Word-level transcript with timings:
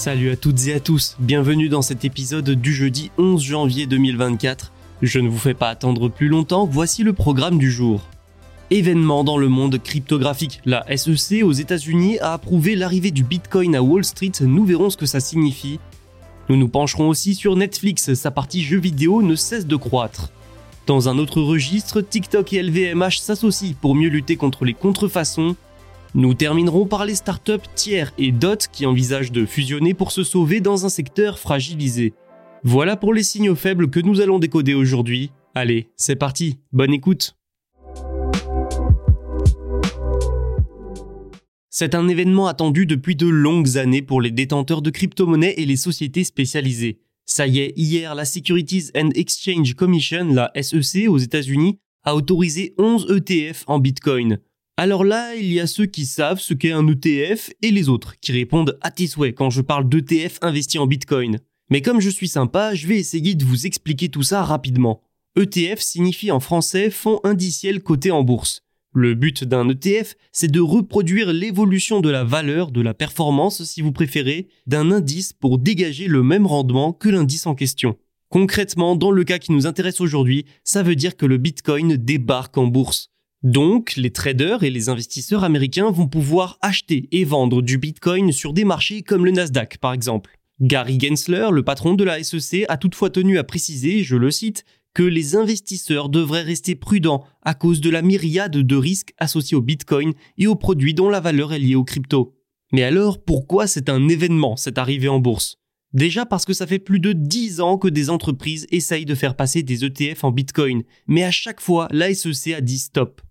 Salut 0.00 0.30
à 0.30 0.36
toutes 0.36 0.66
et 0.66 0.72
à 0.72 0.80
tous, 0.80 1.14
bienvenue 1.18 1.68
dans 1.68 1.82
cet 1.82 2.06
épisode 2.06 2.48
du 2.48 2.72
jeudi 2.72 3.10
11 3.18 3.42
janvier 3.42 3.84
2024. 3.84 4.72
Je 5.02 5.18
ne 5.18 5.28
vous 5.28 5.36
fais 5.36 5.52
pas 5.52 5.68
attendre 5.68 6.08
plus 6.08 6.28
longtemps, 6.28 6.64
voici 6.64 7.02
le 7.02 7.12
programme 7.12 7.58
du 7.58 7.70
jour. 7.70 8.00
Événement 8.70 9.24
dans 9.24 9.36
le 9.36 9.48
monde 9.48 9.76
cryptographique. 9.76 10.62
La 10.64 10.86
SEC 10.96 11.44
aux 11.44 11.52
États-Unis 11.52 12.18
a 12.20 12.32
approuvé 12.32 12.76
l'arrivée 12.76 13.10
du 13.10 13.24
Bitcoin 13.24 13.76
à 13.76 13.82
Wall 13.82 14.02
Street, 14.06 14.32
nous 14.40 14.64
verrons 14.64 14.88
ce 14.88 14.96
que 14.96 15.04
ça 15.04 15.20
signifie. 15.20 15.78
Nous 16.48 16.56
nous 16.56 16.68
pencherons 16.68 17.10
aussi 17.10 17.34
sur 17.34 17.54
Netflix, 17.54 18.14
sa 18.14 18.30
partie 18.30 18.62
jeux 18.62 18.80
vidéo 18.80 19.20
ne 19.20 19.34
cesse 19.34 19.66
de 19.66 19.76
croître. 19.76 20.30
Dans 20.86 21.10
un 21.10 21.18
autre 21.18 21.42
registre, 21.42 22.00
TikTok 22.00 22.54
et 22.54 22.62
LVMH 22.62 23.18
s'associent 23.18 23.74
pour 23.78 23.94
mieux 23.94 24.08
lutter 24.08 24.36
contre 24.36 24.64
les 24.64 24.72
contrefaçons 24.72 25.56
nous 26.14 26.34
terminerons 26.34 26.86
par 26.86 27.04
les 27.04 27.14
startups 27.14 27.68
tiers 27.74 28.12
et 28.18 28.32
DOT 28.32 28.56
qui 28.72 28.84
envisagent 28.84 29.32
de 29.32 29.46
fusionner 29.46 29.94
pour 29.94 30.10
se 30.10 30.24
sauver 30.24 30.60
dans 30.60 30.84
un 30.84 30.88
secteur 30.88 31.38
fragilisé. 31.38 32.14
Voilà 32.64 32.96
pour 32.96 33.14
les 33.14 33.22
signaux 33.22 33.54
faibles 33.54 33.90
que 33.90 34.00
nous 34.00 34.20
allons 34.20 34.38
décoder 34.38 34.74
aujourd'hui. 34.74 35.30
Allez, 35.54 35.88
c'est 35.96 36.16
parti, 36.16 36.58
bonne 36.72 36.92
écoute. 36.92 37.36
C'est 41.70 41.94
un 41.94 42.08
événement 42.08 42.48
attendu 42.48 42.84
depuis 42.84 43.14
de 43.14 43.28
longues 43.28 43.78
années 43.78 44.02
pour 44.02 44.20
les 44.20 44.32
détenteurs 44.32 44.82
de 44.82 44.90
crypto-monnaies 44.90 45.54
et 45.56 45.64
les 45.64 45.76
sociétés 45.76 46.24
spécialisées. 46.24 46.98
Ça 47.24 47.46
y 47.46 47.60
est, 47.60 47.72
hier, 47.76 48.16
la 48.16 48.24
Securities 48.24 48.90
and 48.96 49.10
Exchange 49.14 49.74
Commission, 49.74 50.26
la 50.32 50.50
SEC 50.60 51.08
aux 51.08 51.18
États-Unis, 51.18 51.78
a 52.02 52.16
autorisé 52.16 52.74
11 52.78 53.06
ETF 53.10 53.64
en 53.68 53.78
Bitcoin. 53.78 54.40
Alors 54.82 55.04
là, 55.04 55.34
il 55.34 55.52
y 55.52 55.60
a 55.60 55.66
ceux 55.66 55.84
qui 55.84 56.06
savent 56.06 56.40
ce 56.40 56.54
qu'est 56.54 56.72
un 56.72 56.88
ETF 56.88 57.50
et 57.60 57.70
les 57.70 57.90
autres 57.90 58.14
qui 58.18 58.32
répondent 58.32 58.78
à 58.80 58.90
tes 58.90 59.08
souhaits 59.08 59.34
quand 59.34 59.50
je 59.50 59.60
parle 59.60 59.86
d'ETF 59.86 60.38
investi 60.40 60.78
en 60.78 60.86
Bitcoin. 60.86 61.38
Mais 61.68 61.82
comme 61.82 62.00
je 62.00 62.08
suis 62.08 62.28
sympa, 62.28 62.74
je 62.74 62.86
vais 62.86 62.96
essayer 62.96 63.34
de 63.34 63.44
vous 63.44 63.66
expliquer 63.66 64.08
tout 64.08 64.22
ça 64.22 64.42
rapidement. 64.42 65.02
ETF 65.36 65.80
signifie 65.80 66.30
en 66.30 66.40
français 66.40 66.88
fonds 66.88 67.20
indiciel 67.24 67.82
coté 67.82 68.10
en 68.10 68.22
bourse. 68.22 68.62
Le 68.94 69.12
but 69.12 69.44
d'un 69.44 69.68
ETF, 69.68 70.14
c'est 70.32 70.50
de 70.50 70.60
reproduire 70.60 71.30
l'évolution 71.30 72.00
de 72.00 72.08
la 72.08 72.24
valeur, 72.24 72.70
de 72.70 72.80
la 72.80 72.94
performance 72.94 73.62
si 73.64 73.82
vous 73.82 73.92
préférez, 73.92 74.48
d'un 74.66 74.90
indice 74.92 75.34
pour 75.34 75.58
dégager 75.58 76.06
le 76.06 76.22
même 76.22 76.46
rendement 76.46 76.94
que 76.94 77.10
l'indice 77.10 77.46
en 77.46 77.54
question. 77.54 77.98
Concrètement, 78.30 78.96
dans 78.96 79.10
le 79.10 79.24
cas 79.24 79.38
qui 79.38 79.52
nous 79.52 79.66
intéresse 79.66 80.00
aujourd'hui, 80.00 80.46
ça 80.64 80.82
veut 80.82 80.96
dire 80.96 81.18
que 81.18 81.26
le 81.26 81.36
Bitcoin 81.36 81.98
débarque 81.98 82.56
en 82.56 82.66
bourse. 82.66 83.10
Donc, 83.42 83.96
les 83.96 84.10
traders 84.10 84.64
et 84.64 84.70
les 84.70 84.90
investisseurs 84.90 85.44
américains 85.44 85.90
vont 85.90 86.08
pouvoir 86.08 86.58
acheter 86.60 87.08
et 87.10 87.24
vendre 87.24 87.62
du 87.62 87.78
Bitcoin 87.78 88.32
sur 88.32 88.52
des 88.52 88.64
marchés 88.64 89.02
comme 89.02 89.24
le 89.24 89.30
Nasdaq, 89.30 89.78
par 89.78 89.94
exemple. 89.94 90.36
Gary 90.60 91.00
Gensler, 91.00 91.48
le 91.50 91.62
patron 91.62 91.94
de 91.94 92.04
la 92.04 92.22
SEC, 92.22 92.66
a 92.68 92.76
toutefois 92.76 93.08
tenu 93.08 93.38
à 93.38 93.44
préciser, 93.44 94.02
je 94.02 94.16
le 94.16 94.30
cite, 94.30 94.66
que 94.92 95.02
les 95.02 95.36
investisseurs 95.36 96.10
devraient 96.10 96.42
rester 96.42 96.74
prudents 96.74 97.24
à 97.40 97.54
cause 97.54 97.80
de 97.80 97.88
la 97.88 98.02
myriade 98.02 98.58
de 98.58 98.76
risques 98.76 99.14
associés 99.16 99.56
au 99.56 99.62
Bitcoin 99.62 100.12
et 100.36 100.46
aux 100.46 100.56
produits 100.56 100.92
dont 100.92 101.08
la 101.08 101.20
valeur 101.20 101.54
est 101.54 101.58
liée 101.58 101.76
aux 101.76 101.84
crypto. 101.84 102.34
Mais 102.72 102.82
alors, 102.82 103.24
pourquoi 103.24 103.66
c'est 103.66 103.88
un 103.88 104.06
événement, 104.08 104.56
cette 104.56 104.76
arrivée 104.76 105.08
en 105.08 105.18
bourse? 105.18 105.56
Déjà 105.94 106.26
parce 106.26 106.44
que 106.44 106.52
ça 106.52 106.66
fait 106.66 106.78
plus 106.78 107.00
de 107.00 107.14
10 107.14 107.60
ans 107.60 107.78
que 107.78 107.88
des 107.88 108.10
entreprises 108.10 108.66
essayent 108.70 109.06
de 109.06 109.14
faire 109.14 109.34
passer 109.34 109.62
des 109.62 109.84
ETF 109.86 110.24
en 110.24 110.30
Bitcoin, 110.30 110.82
mais 111.06 111.24
à 111.24 111.30
chaque 111.30 111.60
fois, 111.60 111.88
la 111.90 112.12
SEC 112.12 112.52
a 112.52 112.60
dit 112.60 112.78
stop. 112.78 113.22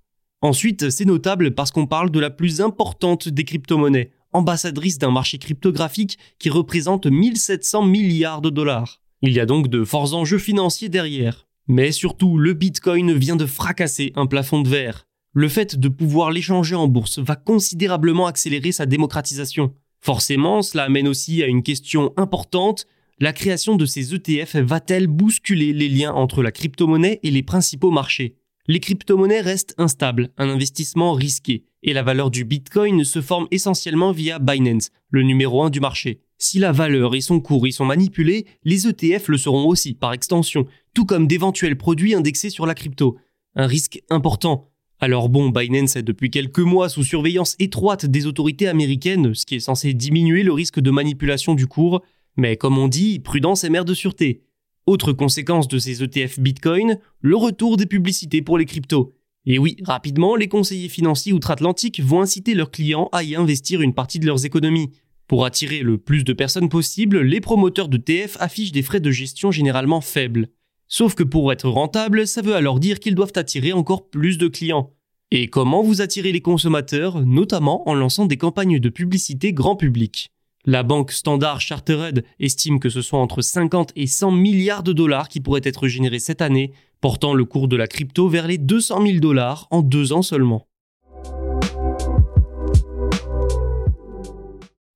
Ensuite, 0.41 0.89
c'est 0.89 1.05
notable 1.05 1.53
parce 1.53 1.72
qu'on 1.72 1.85
parle 1.85 2.11
de 2.11 2.19
la 2.19 2.29
plus 2.29 2.61
importante 2.61 3.27
des 3.27 3.44
crypto-monnaies, 3.44 4.11
ambassadrice 4.31 4.97
d'un 4.97 5.11
marché 5.11 5.38
cryptographique 5.38 6.17
qui 6.39 6.50
représente 6.50 7.07
1700 7.07 7.83
milliards 7.83 8.41
de 8.41 8.49
dollars. 8.49 9.01
Il 9.22 9.33
y 9.33 9.39
a 9.41 9.45
donc 9.45 9.67
de 9.67 9.83
forts 9.83 10.13
enjeux 10.13 10.38
financiers 10.38 10.88
derrière. 10.88 11.47
Mais 11.67 11.91
surtout, 11.91 12.38
le 12.38 12.53
Bitcoin 12.53 13.13
vient 13.13 13.35
de 13.35 13.45
fracasser 13.45 14.13
un 14.16 14.28
plafond 14.28 14.61
de 14.61 14.69
verre. 14.69 15.05
Le 15.33 15.49
fait 15.49 15.78
de 15.78 15.89
pouvoir 15.89 16.31
l'échanger 16.31 16.75
en 16.75 16.88
bourse 16.88 17.19
va 17.19 17.35
considérablement 17.35 18.25
accélérer 18.25 18.72
sa 18.72 18.85
démocratisation. 18.85 19.73
Forcément, 19.99 20.61
cela 20.61 20.85
amène 20.85 21.07
aussi 21.07 21.44
à 21.44 21.47
une 21.47 21.61
question 21.61 22.13
importante. 22.17 22.88
La 23.19 23.33
création 23.33 23.75
de 23.75 23.85
ces 23.85 24.16
ETF 24.16 24.55
va-t-elle 24.55 25.07
bousculer 25.07 25.73
les 25.73 25.89
liens 25.89 26.13
entre 26.13 26.41
la 26.41 26.51
crypto-monnaie 26.51 27.19
et 27.22 27.29
les 27.29 27.44
principaux 27.44 27.91
marchés? 27.91 28.38
Les 28.69 28.80
crypto-monnaies 28.80 29.41
restent 29.41 29.74
instables, 29.80 30.30
un 30.38 30.47
investissement 30.47 31.13
risqué, 31.13 31.63
et 31.81 31.91
la 31.91 32.03
valeur 32.03 32.30
du 32.30 32.46
Bitcoin 32.46 33.03
se 33.03 33.19
forme 33.19 33.47
essentiellement 33.50 34.12
via 34.12 34.38
Binance, 34.38 34.91
le 35.09 35.24
numéro 35.24 35.63
1 35.63 35.72
du 35.72 35.80
marché. 35.80 36.19
Si 36.38 36.59
la 36.59 36.72
valeur 36.72 37.16
et 37.16 37.22
son 37.22 37.40
cours 37.40 37.66
y 37.66 37.74
sont 37.74 37.85
manipulés, 37.85 38.46
les 38.63 38.88
ETF 38.88 39.29
le 39.29 39.40
seront 39.40 39.68
aussi, 39.68 39.96
par 39.96 40.13
extension, 40.13 40.68
tout 40.94 41.06
comme 41.06 41.25
d'éventuels 41.25 41.79
produits 41.79 42.13
indexés 42.13 42.52
sur 42.52 42.68
la 42.68 42.75
crypto. 42.75 43.18
Un 43.56 43.66
risque 43.66 44.03
important. 44.12 44.69
Alors 45.00 45.29
bon, 45.29 45.50
Binance 45.50 45.96
est 45.96 46.03
depuis 46.03 46.29
quelques 46.29 46.59
mois 46.59 46.90
sous 46.90 47.03
surveillance 47.03 47.56
étroite 47.58 48.06
des 48.06 48.28
autorités 48.28 48.68
américaines, 48.68 49.34
ce 49.34 49.47
qui 49.47 49.56
est 49.56 49.62
censé 49.62 49.96
diminuer 49.96 50.44
le 50.44 50.53
risque 50.53 50.79
de 50.79 50.91
manipulation 50.91 51.56
du 51.56 51.66
cours, 51.66 52.03
mais 52.38 52.56
comme 52.56 52.78
on 52.78 52.88
dit, 52.88 53.18
prudence 53.18 53.63
est 53.63 53.72
mère 53.72 53.85
de 53.85 53.96
sûreté. 53.96 54.44
Autre 54.89 55.13
conséquence 55.13 55.67
de 55.67 55.77
ces 55.77 56.01
ETF 56.01 56.39
Bitcoin, 56.39 56.97
le 57.22 57.35
retour 57.35 57.77
des 57.77 57.85
publicités 57.85 58.41
pour 58.41 58.57
les 58.57 58.66
cryptos. 58.66 59.13
Et 59.45 59.59
oui, 59.59 59.77
rapidement, 59.83 60.35
les 60.35 60.47
conseillers 60.47 60.89
financiers 60.89 61.31
outre-Atlantique 61.31 62.01
vont 62.01 62.22
inciter 62.22 62.55
leurs 62.55 62.72
clients 62.72 63.07
à 63.11 63.22
y 63.22 63.35
investir 63.35 63.83
une 63.83 63.94
partie 63.94 64.17
de 64.17 64.25
leurs 64.25 64.47
économies. 64.47 64.89
Pour 65.28 65.45
attirer 65.45 65.83
le 65.83 65.99
plus 65.99 66.23
de 66.23 66.33
personnes 66.33 66.69
possible, 66.69 67.22
les 67.22 67.39
promoteurs 67.39 67.88
de 67.88 67.97
TF 67.97 68.38
affichent 68.39 68.72
des 68.72 68.81
frais 68.81 68.99
de 68.99 69.11
gestion 69.11 69.51
généralement 69.51 70.01
faibles. 70.01 70.47
Sauf 70.88 71.13
que 71.13 71.22
pour 71.22 71.51
être 71.51 71.69
rentable, 71.69 72.25
ça 72.25 72.41
veut 72.41 72.55
alors 72.55 72.79
dire 72.79 72.99
qu'ils 72.99 73.13
doivent 73.13 73.33
attirer 73.35 73.73
encore 73.73 74.09
plus 74.09 74.40
de 74.40 74.47
clients. 74.47 74.90
Et 75.29 75.49
comment 75.49 75.84
vous 75.84 76.02
attirez 76.02 76.31
les 76.31 76.41
consommateurs, 76.41 77.23
notamment 77.23 77.87
en 77.87 77.93
lançant 77.93 78.25
des 78.25 78.37
campagnes 78.37 78.79
de 78.79 78.90
publicité 78.90 79.53
grand 79.53 79.75
public? 79.75 80.31
La 80.69 80.83
banque 80.83 81.11
Standard 81.11 81.61
Chartered 81.61 82.23
estime 82.39 82.79
que 82.79 82.89
ce 82.89 83.01
sont 83.01 83.17
entre 83.17 83.41
50 83.41 83.91
et 83.95 84.05
100 84.05 84.29
milliards 84.29 84.83
de 84.83 84.93
dollars 84.93 85.27
qui 85.27 85.39
pourraient 85.39 85.61
être 85.63 85.87
générés 85.87 86.19
cette 86.19 86.43
année, 86.43 86.73
portant 87.01 87.33
le 87.33 87.43
cours 87.43 87.67
de 87.67 87.75
la 87.75 87.87
crypto 87.87 88.27
vers 88.27 88.45
les 88.45 88.59
200 88.59 89.03
000 89.03 89.17
dollars 89.17 89.67
en 89.71 89.81
deux 89.81 90.13
ans 90.13 90.21
seulement. 90.21 90.67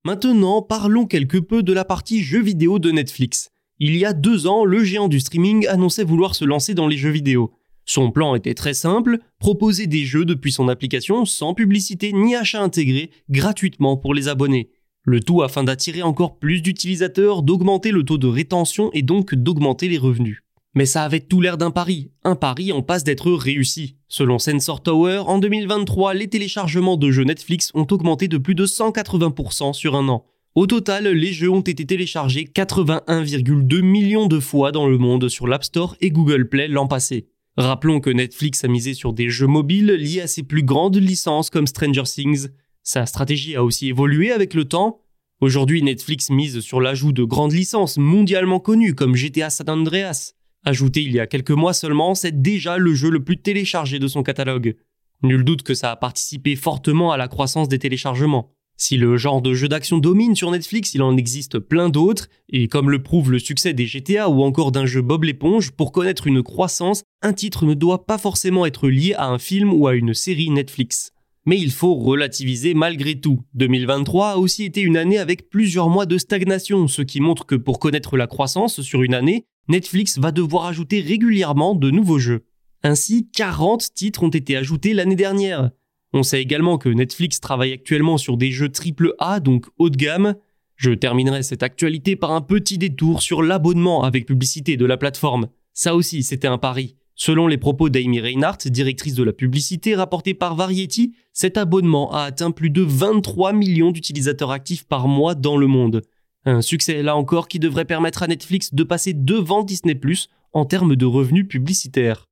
Maintenant, 0.04 0.62
parlons 0.62 1.06
quelque 1.06 1.38
peu 1.38 1.64
de 1.64 1.72
la 1.72 1.84
partie 1.84 2.22
jeux 2.22 2.42
vidéo 2.42 2.78
de 2.78 2.92
Netflix. 2.92 3.50
Il 3.80 3.96
y 3.96 4.04
a 4.04 4.12
deux 4.12 4.46
ans, 4.46 4.64
le 4.64 4.84
géant 4.84 5.08
du 5.08 5.18
streaming 5.18 5.66
annonçait 5.66 6.04
vouloir 6.04 6.36
se 6.36 6.44
lancer 6.44 6.74
dans 6.74 6.86
les 6.86 6.98
jeux 6.98 7.10
vidéo. 7.10 7.52
Son 7.84 8.12
plan 8.12 8.36
était 8.36 8.54
très 8.54 8.74
simple, 8.74 9.18
proposer 9.40 9.88
des 9.88 10.04
jeux 10.04 10.24
depuis 10.24 10.52
son 10.52 10.68
application 10.68 11.24
sans 11.24 11.52
publicité 11.52 12.12
ni 12.12 12.36
achat 12.36 12.62
intégré 12.62 13.10
gratuitement 13.28 13.96
pour 13.96 14.14
les 14.14 14.28
abonnés. 14.28 14.70
Le 15.06 15.20
tout 15.20 15.42
afin 15.42 15.64
d'attirer 15.64 16.02
encore 16.02 16.38
plus 16.38 16.62
d'utilisateurs, 16.62 17.42
d'augmenter 17.42 17.90
le 17.90 18.04
taux 18.04 18.16
de 18.16 18.26
rétention 18.26 18.90
et 18.94 19.02
donc 19.02 19.34
d'augmenter 19.34 19.88
les 19.88 19.98
revenus. 19.98 20.40
Mais 20.74 20.86
ça 20.86 21.04
avait 21.04 21.20
tout 21.20 21.42
l'air 21.42 21.58
d'un 21.58 21.70
pari, 21.70 22.10
un 22.24 22.36
pari 22.36 22.72
en 22.72 22.82
passe 22.82 23.04
d'être 23.04 23.30
réussi. 23.30 23.96
Selon 24.08 24.38
Sensor 24.38 24.82
Tower, 24.82 25.24
en 25.26 25.38
2023, 25.38 26.14
les 26.14 26.28
téléchargements 26.28 26.96
de 26.96 27.10
jeux 27.10 27.24
Netflix 27.24 27.70
ont 27.74 27.86
augmenté 27.90 28.28
de 28.28 28.38
plus 28.38 28.54
de 28.54 28.66
180% 28.66 29.74
sur 29.74 29.94
un 29.94 30.08
an. 30.08 30.24
Au 30.54 30.66
total, 30.66 31.08
les 31.08 31.32
jeux 31.32 31.50
ont 31.50 31.60
été 31.60 31.84
téléchargés 31.84 32.44
81,2 32.44 33.82
millions 33.82 34.26
de 34.26 34.40
fois 34.40 34.72
dans 34.72 34.88
le 34.88 34.98
monde 34.98 35.28
sur 35.28 35.46
l'App 35.46 35.64
Store 35.64 35.96
et 36.00 36.10
Google 36.10 36.48
Play 36.48 36.66
l'an 36.66 36.86
passé. 36.86 37.28
Rappelons 37.56 38.00
que 38.00 38.10
Netflix 38.10 38.64
a 38.64 38.68
misé 38.68 38.94
sur 38.94 39.12
des 39.12 39.28
jeux 39.28 39.46
mobiles 39.46 39.92
liés 39.92 40.22
à 40.22 40.26
ses 40.26 40.42
plus 40.42 40.62
grandes 40.62 40.96
licences 40.96 41.50
comme 41.50 41.66
Stranger 41.66 42.02
Things. 42.04 42.48
Sa 42.84 43.06
stratégie 43.06 43.56
a 43.56 43.64
aussi 43.64 43.88
évolué 43.88 44.30
avec 44.30 44.52
le 44.52 44.66
temps. 44.66 45.00
Aujourd'hui, 45.40 45.82
Netflix 45.82 46.28
mise 46.28 46.60
sur 46.60 46.82
l'ajout 46.82 47.12
de 47.12 47.24
grandes 47.24 47.54
licences 47.54 47.96
mondialement 47.96 48.60
connues 48.60 48.94
comme 48.94 49.16
GTA 49.16 49.48
San 49.48 49.70
Andreas. 49.70 50.34
Ajouté 50.66 51.02
il 51.02 51.12
y 51.12 51.18
a 51.18 51.26
quelques 51.26 51.50
mois 51.50 51.72
seulement, 51.72 52.14
c'est 52.14 52.42
déjà 52.42 52.76
le 52.76 52.94
jeu 52.94 53.08
le 53.08 53.24
plus 53.24 53.38
téléchargé 53.38 53.98
de 53.98 54.06
son 54.06 54.22
catalogue. 54.22 54.76
Nul 55.22 55.44
doute 55.44 55.62
que 55.62 55.72
ça 55.72 55.92
a 55.92 55.96
participé 55.96 56.56
fortement 56.56 57.10
à 57.10 57.16
la 57.16 57.26
croissance 57.26 57.68
des 57.68 57.78
téléchargements. 57.78 58.50
Si 58.76 58.98
le 58.98 59.16
genre 59.16 59.40
de 59.40 59.54
jeu 59.54 59.68
d'action 59.68 59.96
domine 59.96 60.36
sur 60.36 60.50
Netflix, 60.50 60.94
il 60.94 61.02
en 61.02 61.16
existe 61.16 61.58
plein 61.58 61.88
d'autres, 61.88 62.28
et 62.50 62.68
comme 62.68 62.90
le 62.90 63.02
prouve 63.02 63.30
le 63.30 63.38
succès 63.38 63.72
des 63.72 63.86
GTA 63.86 64.28
ou 64.28 64.42
encore 64.42 64.72
d'un 64.72 64.84
jeu 64.84 65.00
Bob 65.00 65.24
l'éponge, 65.24 65.70
pour 65.70 65.90
connaître 65.90 66.26
une 66.26 66.42
croissance, 66.42 67.02
un 67.22 67.32
titre 67.32 67.64
ne 67.64 67.72
doit 67.74 68.04
pas 68.04 68.18
forcément 68.18 68.66
être 68.66 68.88
lié 68.88 69.14
à 69.14 69.28
un 69.28 69.38
film 69.38 69.72
ou 69.72 69.86
à 69.86 69.94
une 69.94 70.12
série 70.12 70.50
Netflix. 70.50 71.12
Mais 71.46 71.58
il 71.58 71.70
faut 71.70 71.94
relativiser 71.94 72.72
malgré 72.72 73.20
tout. 73.20 73.42
2023 73.54 74.30
a 74.30 74.36
aussi 74.36 74.64
été 74.64 74.80
une 74.80 74.96
année 74.96 75.18
avec 75.18 75.50
plusieurs 75.50 75.90
mois 75.90 76.06
de 76.06 76.16
stagnation, 76.16 76.88
ce 76.88 77.02
qui 77.02 77.20
montre 77.20 77.44
que 77.44 77.54
pour 77.54 77.78
connaître 77.78 78.16
la 78.16 78.26
croissance 78.26 78.80
sur 78.80 79.02
une 79.02 79.14
année, 79.14 79.44
Netflix 79.68 80.18
va 80.18 80.32
devoir 80.32 80.66
ajouter 80.66 81.00
régulièrement 81.00 81.74
de 81.74 81.90
nouveaux 81.90 82.18
jeux. 82.18 82.44
Ainsi, 82.82 83.28
40 83.32 83.94
titres 83.94 84.22
ont 84.22 84.28
été 84.28 84.56
ajoutés 84.56 84.94
l'année 84.94 85.16
dernière. 85.16 85.70
On 86.12 86.22
sait 86.22 86.40
également 86.40 86.78
que 86.78 86.88
Netflix 86.88 87.40
travaille 87.40 87.72
actuellement 87.72 88.18
sur 88.18 88.36
des 88.36 88.50
jeux 88.50 88.70
AAA, 88.70 89.40
donc 89.40 89.66
haut 89.78 89.90
de 89.90 89.96
gamme. 89.96 90.36
Je 90.76 90.92
terminerai 90.92 91.42
cette 91.42 91.62
actualité 91.62 92.14
par 92.14 92.32
un 92.32 92.40
petit 92.40 92.78
détour 92.78 93.22
sur 93.22 93.42
l'abonnement 93.42 94.04
avec 94.04 94.26
publicité 94.26 94.76
de 94.76 94.86
la 94.86 94.96
plateforme. 94.96 95.48
Ça 95.72 95.94
aussi, 95.94 96.22
c'était 96.22 96.46
un 96.46 96.58
pari. 96.58 96.96
Selon 97.16 97.46
les 97.46 97.58
propos 97.58 97.90
d'Amy 97.90 98.20
Reinhardt, 98.20 98.58
directrice 98.66 99.14
de 99.14 99.22
la 99.22 99.32
publicité 99.32 99.94
rapportée 99.94 100.34
par 100.34 100.56
Variety, 100.56 101.14
cet 101.32 101.56
abonnement 101.56 102.12
a 102.12 102.22
atteint 102.22 102.50
plus 102.50 102.70
de 102.70 102.82
23 102.82 103.52
millions 103.52 103.92
d'utilisateurs 103.92 104.50
actifs 104.50 104.84
par 104.84 105.06
mois 105.06 105.36
dans 105.36 105.56
le 105.56 105.68
monde. 105.68 106.02
Un 106.44 106.60
succès 106.60 107.02
là 107.04 107.16
encore 107.16 107.46
qui 107.46 107.60
devrait 107.60 107.84
permettre 107.84 108.24
à 108.24 108.26
Netflix 108.26 108.74
de 108.74 108.82
passer 108.82 109.12
devant 109.14 109.62
Disney⁇ 109.62 109.94
en 110.52 110.64
termes 110.64 110.96
de 110.96 111.06
revenus 111.06 111.46
publicitaires. 111.46 112.26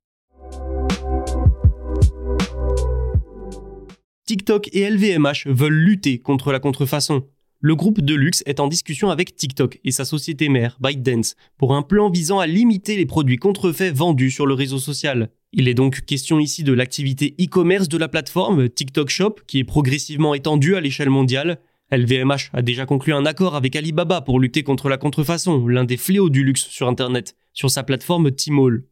TikTok 4.27 4.69
et 4.73 4.91
LVMH 4.91 5.47
veulent 5.47 5.73
lutter 5.73 6.19
contre 6.19 6.53
la 6.53 6.59
contrefaçon. 6.59 7.25
Le 7.65 7.77
groupe 7.77 8.01
de 8.01 8.17
luxe 8.17 8.43
est 8.45 8.59
en 8.59 8.67
discussion 8.67 9.11
avec 9.11 9.37
TikTok 9.37 9.79
et 9.85 9.93
sa 9.93 10.05
société 10.05 10.49
mère, 10.49 10.79
ByteDance, 10.81 11.37
pour 11.59 11.77
un 11.77 11.83
plan 11.83 12.11
visant 12.11 12.41
à 12.41 12.49
limiter 12.49 12.97
les 12.97 13.07
produits 13.07 13.37
contrefaits 13.37 13.95
vendus 13.95 14.33
sur 14.33 14.47
le 14.47 14.55
réseau 14.55 14.79
social. 14.79 15.31
Il 15.53 15.69
est 15.69 15.75
donc 15.75 16.05
question 16.05 16.41
ici 16.41 16.65
de 16.65 16.73
l'activité 16.73 17.37
e-commerce 17.41 17.89
de 17.89 17.99
la 17.99 18.09
plateforme 18.09 18.69
TikTok 18.69 19.11
Shop, 19.11 19.37
qui 19.47 19.61
est 19.61 19.65
progressivement 19.65 20.35
étendue 20.35 20.75
à 20.75 20.81
l'échelle 20.81 21.09
mondiale, 21.09 21.61
LVMH 21.93 22.51
a 22.53 22.63
déjà 22.63 22.85
conclu 22.85 23.13
un 23.13 23.27
accord 23.27 23.55
avec 23.55 23.77
Alibaba 23.77 24.23
pour 24.23 24.41
lutter 24.41 24.65
contre 24.65 24.89
la 24.89 24.97
contrefaçon, 24.97 25.69
l'un 25.69 25.85
des 25.85 25.99
fléaux 25.99 26.31
du 26.31 26.43
luxe 26.43 26.63
sur 26.63 26.89
Internet, 26.89 27.37
sur 27.53 27.71
sa 27.71 27.85
plateforme 27.85 28.33
Tmall. 28.33 28.83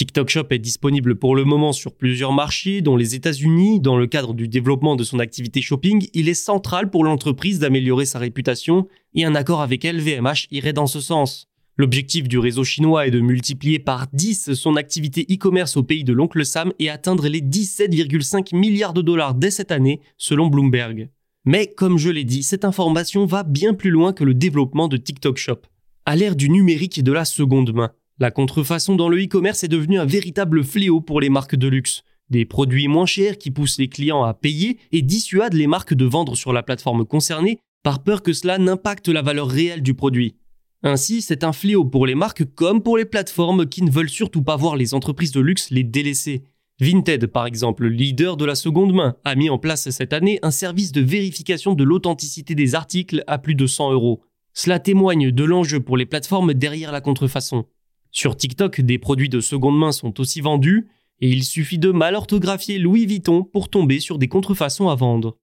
TikTok 0.00 0.30
Shop 0.30 0.46
est 0.48 0.58
disponible 0.58 1.16
pour 1.16 1.36
le 1.36 1.44
moment 1.44 1.74
sur 1.74 1.94
plusieurs 1.94 2.32
marchés, 2.32 2.80
dont 2.80 2.96
les 2.96 3.14
États-Unis. 3.14 3.80
Dans 3.80 3.98
le 3.98 4.06
cadre 4.06 4.32
du 4.32 4.48
développement 4.48 4.96
de 4.96 5.04
son 5.04 5.18
activité 5.18 5.60
shopping, 5.60 6.08
il 6.14 6.30
est 6.30 6.32
central 6.32 6.88
pour 6.88 7.04
l'entreprise 7.04 7.58
d'améliorer 7.58 8.06
sa 8.06 8.18
réputation 8.18 8.88
et 9.12 9.26
un 9.26 9.34
accord 9.34 9.60
avec 9.60 9.84
LVMH 9.84 10.46
irait 10.52 10.72
dans 10.72 10.86
ce 10.86 11.00
sens. 11.00 11.48
L'objectif 11.76 12.28
du 12.28 12.38
réseau 12.38 12.64
chinois 12.64 13.06
est 13.06 13.10
de 13.10 13.20
multiplier 13.20 13.78
par 13.78 14.06
10 14.14 14.54
son 14.54 14.76
activité 14.76 15.26
e-commerce 15.30 15.76
au 15.76 15.82
pays 15.82 16.02
de 16.02 16.14
l'oncle 16.14 16.46
Sam 16.46 16.72
et 16.78 16.88
atteindre 16.88 17.28
les 17.28 17.42
17,5 17.42 18.56
milliards 18.56 18.94
de 18.94 19.02
dollars 19.02 19.34
dès 19.34 19.50
cette 19.50 19.70
année, 19.70 20.00
selon 20.16 20.46
Bloomberg. 20.46 21.10
Mais 21.44 21.66
comme 21.66 21.98
je 21.98 22.08
l'ai 22.08 22.24
dit, 22.24 22.42
cette 22.42 22.64
information 22.64 23.26
va 23.26 23.42
bien 23.42 23.74
plus 23.74 23.90
loin 23.90 24.14
que 24.14 24.24
le 24.24 24.32
développement 24.32 24.88
de 24.88 24.96
TikTok 24.96 25.36
Shop. 25.36 25.60
À 26.06 26.16
l'ère 26.16 26.36
du 26.36 26.48
numérique 26.48 26.96
et 26.96 27.02
de 27.02 27.12
la 27.12 27.26
seconde 27.26 27.74
main, 27.74 27.92
la 28.20 28.30
contrefaçon 28.30 28.96
dans 28.96 29.08
le 29.08 29.24
e-commerce 29.24 29.64
est 29.64 29.68
devenue 29.68 29.98
un 29.98 30.04
véritable 30.04 30.62
fléau 30.62 31.00
pour 31.00 31.22
les 31.22 31.30
marques 31.30 31.56
de 31.56 31.68
luxe. 31.68 32.02
Des 32.28 32.44
produits 32.44 32.86
moins 32.86 33.06
chers 33.06 33.38
qui 33.38 33.50
poussent 33.50 33.78
les 33.78 33.88
clients 33.88 34.22
à 34.22 34.34
payer 34.34 34.78
et 34.92 35.00
dissuadent 35.00 35.54
les 35.54 35.66
marques 35.66 35.94
de 35.94 36.04
vendre 36.04 36.36
sur 36.36 36.52
la 36.52 36.62
plateforme 36.62 37.06
concernée 37.06 37.58
par 37.82 38.02
peur 38.02 38.22
que 38.22 38.34
cela 38.34 38.58
n'impacte 38.58 39.08
la 39.08 39.22
valeur 39.22 39.48
réelle 39.48 39.82
du 39.82 39.94
produit. 39.94 40.36
Ainsi, 40.82 41.22
c'est 41.22 41.44
un 41.44 41.54
fléau 41.54 41.86
pour 41.86 42.06
les 42.06 42.14
marques 42.14 42.44
comme 42.54 42.82
pour 42.82 42.98
les 42.98 43.06
plateformes 43.06 43.66
qui 43.66 43.82
ne 43.82 43.90
veulent 43.90 44.10
surtout 44.10 44.42
pas 44.42 44.56
voir 44.56 44.76
les 44.76 44.92
entreprises 44.92 45.32
de 45.32 45.40
luxe 45.40 45.70
les 45.70 45.82
délaisser. 45.82 46.44
Vinted, 46.78 47.26
par 47.26 47.46
exemple, 47.46 47.86
leader 47.86 48.36
de 48.36 48.44
la 48.44 48.54
seconde 48.54 48.92
main, 48.92 49.16
a 49.24 49.34
mis 49.34 49.48
en 49.48 49.58
place 49.58 49.88
cette 49.88 50.12
année 50.12 50.38
un 50.42 50.50
service 50.50 50.92
de 50.92 51.00
vérification 51.00 51.72
de 51.72 51.84
l'authenticité 51.84 52.54
des 52.54 52.74
articles 52.74 53.24
à 53.26 53.38
plus 53.38 53.54
de 53.54 53.66
100 53.66 53.92
euros. 53.92 54.22
Cela 54.52 54.78
témoigne 54.78 55.30
de 55.30 55.44
l'enjeu 55.44 55.80
pour 55.80 55.96
les 55.96 56.06
plateformes 56.06 56.52
derrière 56.52 56.92
la 56.92 57.00
contrefaçon. 57.00 57.64
Sur 58.12 58.36
TikTok, 58.36 58.80
des 58.80 58.98
produits 58.98 59.28
de 59.28 59.40
seconde 59.40 59.78
main 59.78 59.92
sont 59.92 60.20
aussi 60.20 60.40
vendus, 60.40 60.88
et 61.20 61.28
il 61.28 61.44
suffit 61.44 61.78
de 61.78 61.90
mal 61.90 62.16
orthographier 62.16 62.78
Louis 62.78 63.06
Vuitton 63.06 63.44
pour 63.44 63.68
tomber 63.68 64.00
sur 64.00 64.18
des 64.18 64.26
contrefaçons 64.26 64.88
à 64.88 64.96
vendre. 64.96 65.36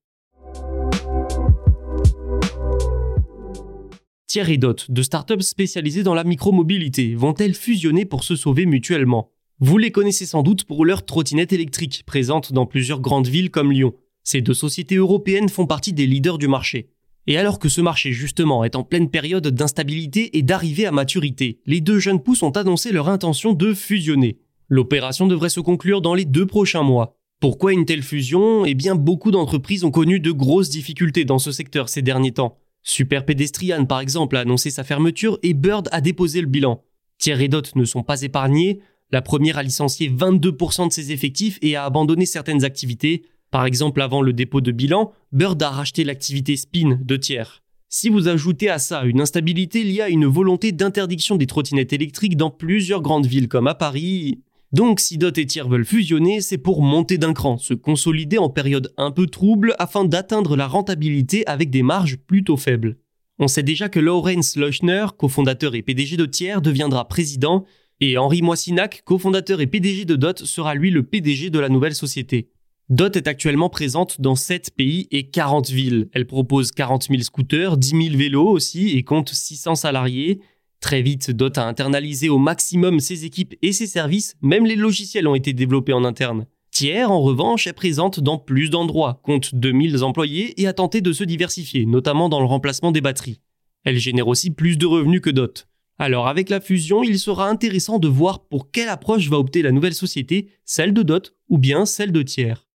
Thierry 4.26 4.58
Dot, 4.58 4.90
de 4.90 5.02
startups 5.02 5.40
spécialisées 5.40 6.02
dans 6.02 6.12
la 6.12 6.24
micromobilité, 6.24 7.14
vont-elles 7.14 7.54
fusionner 7.54 8.04
pour 8.04 8.22
se 8.22 8.36
sauver 8.36 8.66
mutuellement? 8.66 9.30
Vous 9.60 9.78
les 9.78 9.90
connaissez 9.90 10.26
sans 10.26 10.42
doute 10.42 10.64
pour 10.64 10.84
leurs 10.84 11.06
trottinettes 11.06 11.54
électriques, 11.54 12.02
présentes 12.06 12.52
dans 12.52 12.66
plusieurs 12.66 13.00
grandes 13.00 13.28
villes 13.28 13.50
comme 13.50 13.72
Lyon. 13.72 13.94
Ces 14.24 14.42
deux 14.42 14.52
sociétés 14.52 14.96
européennes 14.96 15.48
font 15.48 15.66
partie 15.66 15.94
des 15.94 16.06
leaders 16.06 16.36
du 16.36 16.48
marché. 16.48 16.90
Et 17.28 17.36
alors 17.36 17.58
que 17.58 17.68
ce 17.68 17.82
marché 17.82 18.12
justement 18.12 18.64
est 18.64 18.74
en 18.74 18.84
pleine 18.84 19.10
période 19.10 19.46
d'instabilité 19.46 20.38
et 20.38 20.42
d'arrivée 20.42 20.86
à 20.86 20.92
maturité, 20.92 21.60
les 21.66 21.82
deux 21.82 21.98
jeunes 21.98 22.22
pousses 22.22 22.42
ont 22.42 22.52
annoncé 22.52 22.90
leur 22.90 23.10
intention 23.10 23.52
de 23.52 23.74
fusionner. 23.74 24.38
L'opération 24.68 25.26
devrait 25.26 25.50
se 25.50 25.60
conclure 25.60 26.00
dans 26.00 26.14
les 26.14 26.24
deux 26.24 26.46
prochains 26.46 26.82
mois. 26.82 27.18
Pourquoi 27.38 27.74
une 27.74 27.84
telle 27.84 28.02
fusion? 28.02 28.64
Eh 28.64 28.72
bien 28.72 28.94
beaucoup 28.94 29.30
d'entreprises 29.30 29.84
ont 29.84 29.90
connu 29.90 30.20
de 30.20 30.32
grosses 30.32 30.70
difficultés 30.70 31.26
dans 31.26 31.38
ce 31.38 31.52
secteur 31.52 31.90
ces 31.90 32.00
derniers 32.00 32.32
temps. 32.32 32.56
Super 32.82 33.26
Pedestrian 33.26 33.84
par 33.84 34.00
exemple 34.00 34.38
a 34.38 34.40
annoncé 34.40 34.70
sa 34.70 34.82
fermeture 34.82 35.38
et 35.42 35.52
Bird 35.52 35.90
a 35.92 36.00
déposé 36.00 36.40
le 36.40 36.46
bilan. 36.46 36.82
Thierry 37.18 37.50
Dot 37.50 37.76
ne 37.76 37.84
sont 37.84 38.04
pas 38.04 38.22
épargnés, 38.22 38.80
la 39.10 39.20
première 39.20 39.58
a 39.58 39.62
licencié 39.62 40.08
22% 40.08 40.88
de 40.88 40.92
ses 40.94 41.12
effectifs 41.12 41.58
et 41.60 41.76
a 41.76 41.84
abandonné 41.84 42.24
certaines 42.24 42.64
activités. 42.64 43.24
Par 43.50 43.64
exemple, 43.64 44.02
avant 44.02 44.22
le 44.22 44.32
dépôt 44.32 44.60
de 44.60 44.72
bilan, 44.72 45.12
Bird 45.32 45.62
a 45.62 45.70
racheté 45.70 46.04
l'activité 46.04 46.56
Spin 46.56 46.98
de 47.02 47.16
tiers. 47.16 47.62
Si 47.88 48.10
vous 48.10 48.28
ajoutez 48.28 48.68
à 48.68 48.78
ça 48.78 49.04
une 49.04 49.22
instabilité 49.22 49.82
liée 49.82 50.02
à 50.02 50.10
une 50.10 50.26
volonté 50.26 50.72
d'interdiction 50.72 51.36
des 51.36 51.46
trottinettes 51.46 51.94
électriques 51.94 52.36
dans 52.36 52.50
plusieurs 52.50 53.00
grandes 53.00 53.26
villes 53.26 53.48
comme 53.48 53.66
à 53.66 53.74
Paris, 53.74 54.42
donc 54.72 55.00
si 55.00 55.16
Dot 55.16 55.38
et 55.38 55.46
Tier 55.46 55.62
veulent 55.66 55.86
fusionner, 55.86 56.42
c'est 56.42 56.58
pour 56.58 56.82
monter 56.82 57.16
d'un 57.16 57.32
cran, 57.32 57.56
se 57.56 57.72
consolider 57.72 58.36
en 58.36 58.50
période 58.50 58.92
un 58.98 59.10
peu 59.10 59.26
trouble 59.26 59.74
afin 59.78 60.04
d'atteindre 60.04 60.56
la 60.56 60.66
rentabilité 60.66 61.46
avec 61.46 61.70
des 61.70 61.82
marges 61.82 62.18
plutôt 62.18 62.58
faibles. 62.58 62.98
On 63.38 63.48
sait 63.48 63.62
déjà 63.62 63.88
que 63.88 64.00
Lawrence 64.00 64.56
Leuchner, 64.56 65.06
cofondateur 65.16 65.74
et 65.74 65.80
PDG 65.80 66.18
de 66.18 66.26
Tier, 66.26 66.56
deviendra 66.60 67.08
président 67.08 67.64
et 68.00 68.18
Henri 68.18 68.42
Moissinac, 68.42 69.02
cofondateur 69.06 69.62
et 69.62 69.66
PDG 69.66 70.04
de 70.04 70.16
DOT, 70.16 70.44
sera 70.44 70.74
lui 70.74 70.90
le 70.90 71.02
PDG 71.02 71.48
de 71.48 71.58
la 71.58 71.70
nouvelle 71.70 71.94
société. 71.94 72.50
DOT 72.90 73.10
est 73.16 73.28
actuellement 73.28 73.68
présente 73.68 74.18
dans 74.18 74.34
7 74.34 74.70
pays 74.74 75.08
et 75.10 75.28
40 75.28 75.68
villes. 75.68 76.08
Elle 76.14 76.26
propose 76.26 76.72
40 76.72 77.08
000 77.10 77.20
scooters, 77.20 77.76
10 77.76 77.88
000 77.88 78.16
vélos 78.16 78.48
aussi 78.48 78.96
et 78.96 79.02
compte 79.02 79.28
600 79.28 79.74
salariés. 79.74 80.40
Très 80.80 81.02
vite, 81.02 81.30
DOT 81.30 81.52
a 81.56 81.66
internalisé 81.66 82.30
au 82.30 82.38
maximum 82.38 82.98
ses 83.00 83.26
équipes 83.26 83.54
et 83.60 83.74
ses 83.74 83.86
services, 83.86 84.36
même 84.40 84.64
les 84.64 84.74
logiciels 84.74 85.28
ont 85.28 85.34
été 85.34 85.52
développés 85.52 85.92
en 85.92 86.02
interne. 86.02 86.46
Thiers, 86.70 87.04
en 87.04 87.20
revanche, 87.20 87.66
est 87.66 87.74
présente 87.74 88.20
dans 88.20 88.38
plus 88.38 88.70
d'endroits, 88.70 89.20
compte 89.22 89.54
2000 89.54 90.02
employés 90.02 90.58
et 90.58 90.66
a 90.66 90.72
tenté 90.72 91.02
de 91.02 91.12
se 91.12 91.24
diversifier, 91.24 91.84
notamment 91.84 92.30
dans 92.30 92.40
le 92.40 92.46
remplacement 92.46 92.90
des 92.90 93.02
batteries. 93.02 93.42
Elle 93.84 93.98
génère 93.98 94.28
aussi 94.28 94.50
plus 94.50 94.78
de 94.78 94.86
revenus 94.86 95.20
que 95.20 95.28
DOT. 95.28 95.66
Alors 95.98 96.26
avec 96.26 96.48
la 96.48 96.60
fusion, 96.60 97.02
il 97.02 97.18
sera 97.18 97.50
intéressant 97.50 97.98
de 97.98 98.08
voir 98.08 98.46
pour 98.48 98.70
quelle 98.70 98.88
approche 98.88 99.28
va 99.28 99.36
opter 99.36 99.60
la 99.60 99.72
nouvelle 99.72 99.94
société, 99.94 100.48
celle 100.64 100.94
de 100.94 101.02
Dot 101.02 101.34
ou 101.50 101.58
bien 101.58 101.84
celle 101.84 102.12
de 102.12 102.22
Tiers. 102.22 102.67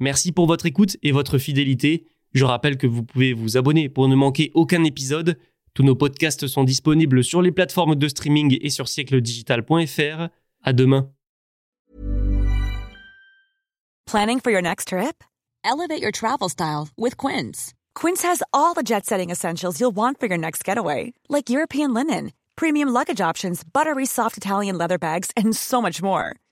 Merci 0.00 0.32
pour 0.32 0.46
votre 0.46 0.66
écoute 0.66 0.96
et 1.02 1.12
votre 1.12 1.38
fidélité. 1.38 2.06
Je 2.32 2.44
rappelle 2.44 2.78
que 2.78 2.86
vous 2.86 3.04
pouvez 3.04 3.34
vous 3.34 3.56
abonner 3.56 3.88
pour 3.88 4.08
ne 4.08 4.14
manquer 4.14 4.50
aucun 4.54 4.82
épisode. 4.84 5.38
Tous 5.74 5.82
nos 5.82 5.94
podcasts 5.94 6.46
sont 6.46 6.64
disponibles 6.64 7.22
sur 7.22 7.42
les 7.42 7.52
plateformes 7.52 7.94
de 7.94 8.08
streaming 8.08 8.58
et 8.60 8.70
sur 8.70 8.86
siècledigital.fr. 8.86 10.28
À 10.62 10.72
demain. 10.72 11.10
Planning 14.06 14.40
for 14.40 14.50
your 14.50 14.62
next 14.62 14.88
trip? 14.88 15.22
Elevate 15.64 16.02
your 16.02 16.10
travel 16.10 16.48
style 16.48 16.88
with 16.96 17.16
Quince. 17.16 17.74
Quince 17.94 18.22
has 18.24 18.42
all 18.52 18.74
the 18.74 18.82
jet-setting 18.82 19.30
essentials 19.30 19.78
you'll 19.78 19.94
want 19.94 20.18
for 20.18 20.26
your 20.26 20.38
next 20.38 20.64
getaway, 20.64 21.12
like 21.28 21.50
European 21.50 21.94
linen, 21.94 22.32
premium 22.56 22.88
luggage 22.88 23.20
options, 23.20 23.62
buttery 23.62 24.06
soft 24.06 24.36
Italian 24.36 24.76
leather 24.76 24.98
bags, 24.98 25.30
and 25.36 25.54
so 25.54 25.80
much 25.80 26.02
more. 26.02 26.34